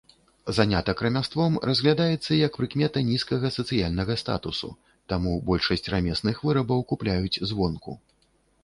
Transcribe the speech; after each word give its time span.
Занятак 0.57 1.01
рамяством 1.05 1.57
разглядаецца 1.69 2.37
як 2.39 2.57
прыкмета 2.61 3.03
нізкага 3.11 3.53
сацыяльнага 3.59 4.13
статусу, 4.23 4.71
таму 5.15 5.37
большасць 5.53 5.91
рамесных 5.97 6.45
вырабаў 6.49 6.79
купляюць 6.95 7.41
звонку. 7.55 7.91